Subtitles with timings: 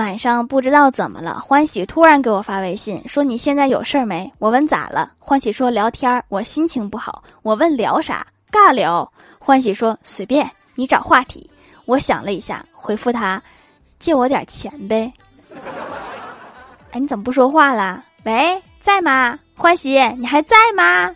[0.00, 8.26] 晚上不知道怎么了，欢喜突然给我发微信说：“你现在有事儿没？”我问咋了，欢喜说：“聊天儿，我心情不好。”我问聊啥？
[8.50, 9.06] 尬聊。
[9.38, 11.50] 欢喜说：“随便，你找话题。”
[11.84, 13.42] 我想了一下，回复他
[14.00, 15.12] ：“借我点钱呗。”
[16.92, 18.02] 哎，你怎么不说话了？
[18.24, 19.38] 喂，在吗？
[19.54, 21.14] 欢喜，你还在吗？